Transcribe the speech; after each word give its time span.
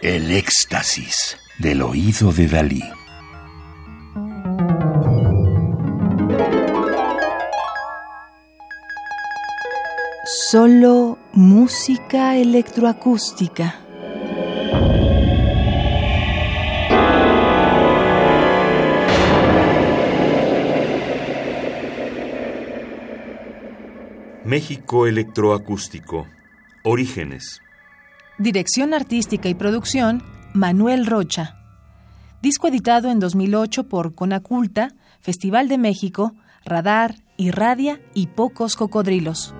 El 0.00 0.30
éxtasis 0.30 1.36
del 1.58 1.82
oído 1.82 2.32
de 2.32 2.46
Dalí. 2.46 2.84
Solo 10.24 11.18
música 11.32 12.36
electroacústica. 12.36 13.80
México 24.44 25.08
Electroacústico. 25.08 26.28
Orígenes. 26.84 27.60
Dirección 28.38 28.94
artística 28.94 29.48
y 29.48 29.54
producción, 29.54 30.22
Manuel 30.54 31.06
Rocha. 31.06 31.56
Disco 32.40 32.68
editado 32.68 33.10
en 33.10 33.18
2008 33.18 33.88
por 33.88 34.14
Conaculta, 34.14 34.94
Festival 35.20 35.66
de 35.66 35.76
México, 35.76 36.36
Radar, 36.64 37.16
Irradia 37.36 38.00
y 38.14 38.28
Pocos 38.28 38.76
Cocodrilos. 38.76 39.56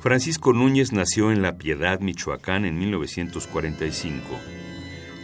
Francisco 0.00 0.54
Núñez 0.54 0.92
nació 0.92 1.30
en 1.30 1.42
La 1.42 1.58
Piedad, 1.58 2.00
Michoacán, 2.00 2.64
en 2.64 2.78
1945. 2.78 4.22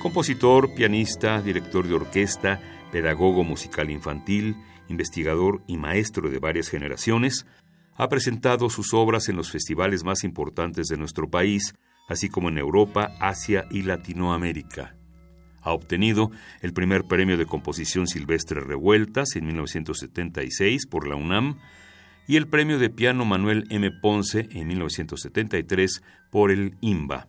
Compositor, 0.03 0.75
pianista, 0.75 1.41
director 1.41 1.89
de 1.89 1.95
orquesta, 1.95 2.61
pedagogo 2.93 3.43
musical 3.43 3.91
infantil, 3.91 4.57
investigador 4.89 5.63
y 5.67 5.79
maestro 5.79 6.31
de 6.31 6.39
varias 6.39 6.69
generaciones, 6.69 7.47
ha 7.97 8.09
presentado 8.09 8.71
sus 8.71 8.95
obras 8.95 9.29
en 9.29 9.37
los 9.37 9.51
festivales 9.51 10.05
más 10.05 10.23
importantes 10.23 10.87
de 10.87 10.97
nuestro 10.97 11.29
país, 11.29 11.75
así 12.09 12.29
como 12.29 12.51
en 12.51 12.59
Europa, 12.59 13.17
Asia 13.19 13.65
y 13.71 13.83
Latinoamérica. 13.83 14.95
Ha 15.63 15.73
obtenido 15.73 16.31
el 16.61 16.73
primer 16.73 17.05
premio 17.05 17.37
de 17.37 17.47
composición 17.47 18.07
Silvestre 18.07 18.61
Revueltas 18.61 19.37
en 19.37 19.47
1976 19.47 20.87
por 20.87 21.07
la 21.09 21.17
UNAM 21.17 21.59
y 22.27 22.37
el 22.37 22.49
premio 22.49 22.79
de 22.79 22.91
piano 22.91 23.25
Manuel 23.25 23.67
M. 23.71 23.91
Ponce 23.91 24.49
en 24.51 24.69
1973 24.69 26.03
por 26.31 26.51
el 26.51 26.77
IMBA. 26.81 27.29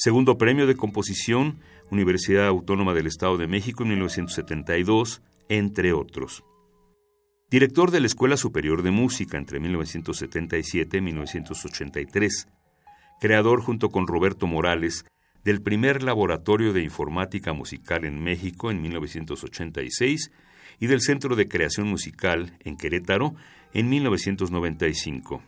Segundo 0.00 0.38
premio 0.38 0.68
de 0.68 0.76
composición 0.76 1.58
Universidad 1.90 2.46
Autónoma 2.46 2.94
del 2.94 3.08
Estado 3.08 3.36
de 3.36 3.48
México 3.48 3.82
en 3.82 3.88
1972, 3.88 5.22
entre 5.48 5.92
otros. 5.92 6.44
Director 7.50 7.90
de 7.90 7.98
la 7.98 8.06
Escuela 8.06 8.36
Superior 8.36 8.82
de 8.84 8.92
Música 8.92 9.38
entre 9.38 9.58
1977 9.58 10.98
y 10.98 11.00
1983. 11.00 12.46
Creador 13.20 13.60
junto 13.60 13.88
con 13.88 14.06
Roberto 14.06 14.46
Morales 14.46 15.04
del 15.42 15.62
primer 15.62 16.04
laboratorio 16.04 16.72
de 16.72 16.84
informática 16.84 17.52
musical 17.52 18.04
en 18.04 18.22
México 18.22 18.70
en 18.70 18.80
1986 18.80 20.30
y 20.78 20.86
del 20.86 21.00
Centro 21.00 21.34
de 21.34 21.48
Creación 21.48 21.88
Musical 21.88 22.56
en 22.60 22.76
Querétaro 22.76 23.34
en 23.72 23.88
1995. 23.88 25.42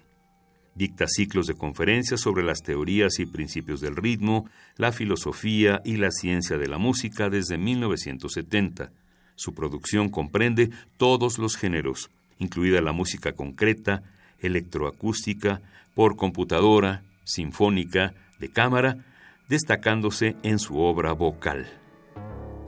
Dicta 0.75 1.07
ciclos 1.09 1.47
de 1.47 1.55
conferencias 1.55 2.21
sobre 2.21 2.45
las 2.45 2.63
teorías 2.63 3.19
y 3.19 3.27
principios 3.27 3.81
del 3.81 3.97
ritmo, 3.97 4.49
la 4.77 4.93
filosofía 4.93 5.83
y 5.85 5.97
la 5.97 6.11
ciencia 6.11 6.59
de 6.59 6.69
la 6.69 6.79
música 6.79 7.29
desde 7.29 7.59
1970. 7.59 8.93
Su 9.35 9.55
producción 9.55 10.09
comprende 10.09 10.71
todos 10.97 11.39
los 11.39 11.57
géneros, 11.57 12.11
incluida 12.39 12.81
la 12.81 12.93
música 12.93 13.33
concreta, 13.33 14.03
electroacústica, 14.39 15.61
por 15.95 16.17
computadora, 16.17 17.03
sinfónica, 17.25 18.15
de 18.39 18.51
cámara, 18.51 18.99
destacándose 19.49 20.37
en 20.43 20.59
su 20.59 20.79
obra 20.79 21.13
vocal. 21.13 21.67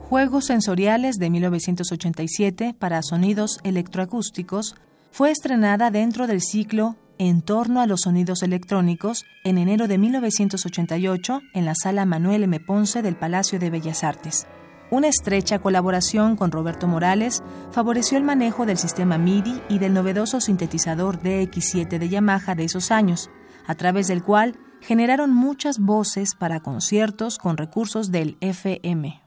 Juegos 0.01 0.45
Sensoriales 0.45 1.15
de 1.15 1.29
1987 1.29 2.75
para 2.77 3.01
sonidos 3.01 3.59
electroacústicos 3.63 4.75
fue 5.11 5.31
estrenada 5.31 5.89
dentro 5.89 6.27
del 6.27 6.41
ciclo 6.41 6.95
en 7.17 7.41
torno 7.41 7.81
a 7.81 7.87
los 7.87 8.01
sonidos 8.01 8.43
electrónicos 8.43 9.25
en 9.43 9.57
enero 9.57 9.87
de 9.87 9.97
1988 9.97 11.41
en 11.53 11.65
la 11.65 11.73
sala 11.75 12.05
Manuel 12.05 12.43
M. 12.43 12.59
Ponce 12.59 13.01
del 13.01 13.15
Palacio 13.15 13.59
de 13.59 13.69
Bellas 13.69 14.03
Artes. 14.03 14.47
Una 14.91 15.07
estrecha 15.07 15.59
colaboración 15.59 16.35
con 16.35 16.51
Roberto 16.51 16.87
Morales 16.87 17.41
favoreció 17.71 18.17
el 18.17 18.23
manejo 18.23 18.65
del 18.65 18.77
sistema 18.77 19.17
MIDI 19.17 19.61
y 19.69 19.79
del 19.79 19.93
novedoso 19.93 20.39
sintetizador 20.39 21.19
DX7 21.19 21.97
de 21.97 22.09
Yamaha 22.09 22.53
de 22.53 22.65
esos 22.65 22.91
años, 22.91 23.31
a 23.65 23.75
través 23.75 24.07
del 24.07 24.21
cual 24.21 24.59
generaron 24.81 25.33
muchas 25.33 25.79
voces 25.79 26.35
para 26.35 26.59
conciertos 26.59 27.37
con 27.37 27.57
recursos 27.57 28.11
del 28.11 28.37
FM. 28.41 29.22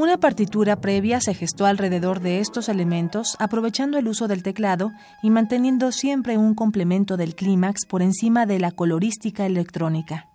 Una 0.00 0.16
partitura 0.16 0.80
previa 0.80 1.20
se 1.20 1.34
gestó 1.34 1.66
alrededor 1.66 2.20
de 2.20 2.40
estos 2.40 2.70
elementos, 2.70 3.36
aprovechando 3.38 3.98
el 3.98 4.08
uso 4.08 4.28
del 4.28 4.42
teclado 4.42 4.92
y 5.22 5.28
manteniendo 5.28 5.92
siempre 5.92 6.38
un 6.38 6.54
complemento 6.54 7.18
del 7.18 7.34
clímax 7.34 7.84
por 7.84 8.00
encima 8.00 8.46
de 8.46 8.58
la 8.60 8.70
colorística 8.70 9.44
electrónica. 9.44 10.30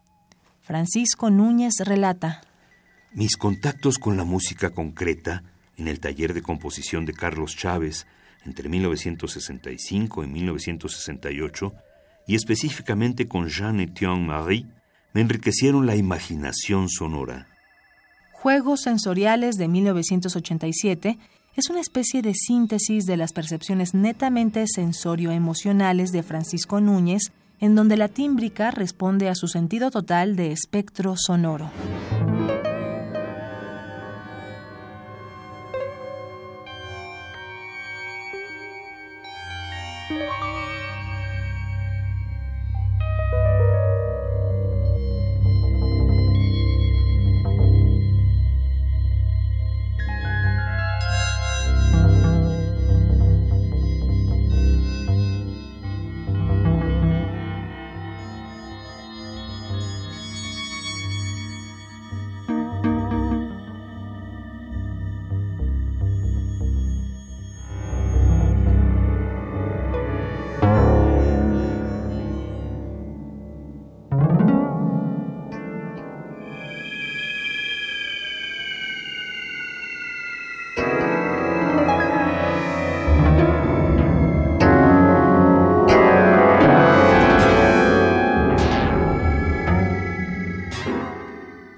Francisco 0.61 1.31
Núñez 1.31 1.73
relata. 1.83 2.41
Mis 3.11 3.37
contactos 3.37 3.97
con 3.97 4.17
la 4.17 4.23
música 4.23 4.69
concreta 4.69 5.41
en 5.77 5.87
el 5.87 5.99
taller 5.99 6.35
de 6.35 6.43
composición 6.43 7.07
de 7.07 7.13
Carlos 7.13 7.57
Chávez 7.57 8.05
entre 8.45 8.69
1965 8.69 10.23
y 10.23 10.27
1968, 10.27 11.73
y 12.27 12.35
específicamente 12.35 13.27
con 13.27 13.47
Jean-Étienne 13.47 14.27
Marie, 14.27 14.67
me 15.13 15.21
enriquecieron 15.21 15.87
la 15.87 15.95
imaginación 15.95 16.87
sonora. 16.87 17.47
Juegos 18.41 18.81
Sensoriales 18.81 19.55
de 19.55 19.67
1987 19.67 21.17
es 21.55 21.69
una 21.69 21.79
especie 21.79 22.21
de 22.21 22.33
síntesis 22.33 23.05
de 23.05 23.17
las 23.17 23.33
percepciones 23.33 23.93
netamente 23.93 24.65
sensorio-emocionales 24.67 26.11
de 26.11 26.21
Francisco 26.21 26.79
Núñez, 26.81 27.31
en 27.59 27.75
donde 27.75 27.97
la 27.97 28.09
tímbrica 28.09 28.71
responde 28.71 29.29
a 29.29 29.35
su 29.35 29.47
sentido 29.47 29.89
total 29.89 30.35
de 30.35 30.51
espectro 30.51 31.15
sonoro. 31.17 31.71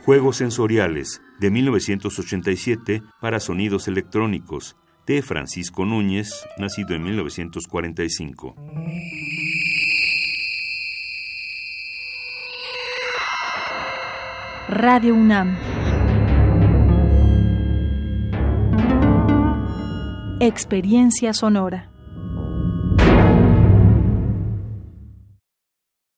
Juegos 0.08 0.38
Sensoriales 0.38 1.22
de 1.38 1.52
1987 1.52 3.04
para 3.20 3.42
sonidos 3.42 3.90
electrónicos 3.90 4.78
de 5.06 5.22
Francisco 5.22 5.84
Núñez, 5.84 6.48
nacido 6.58 6.96
en 6.96 7.04
1945. 7.04 8.56
Radio 14.70 15.14
UNAM. 15.14 15.58
Experiencia 20.40 21.34
sonora. 21.34 21.97